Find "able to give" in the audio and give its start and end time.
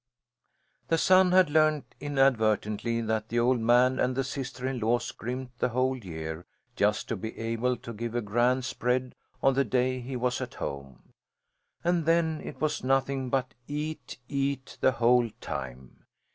7.37-8.15